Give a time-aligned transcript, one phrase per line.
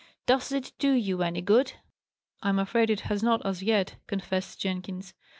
[0.25, 1.73] Does it do you any good?"
[2.41, 5.13] "I am afraid it has not, as yet," confessed Jenkins.